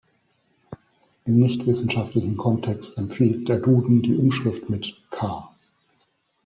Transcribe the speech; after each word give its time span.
Im 1.25 1.35
nichtwissenschaftlichen 1.37 2.35
Kontext 2.35 2.97
empfiehlt 2.97 3.47
der 3.47 3.59
Duden 3.59 4.01
die 4.01 4.15
Umschrift 4.15 4.67
mit 4.67 4.97
„k“. 5.11 5.47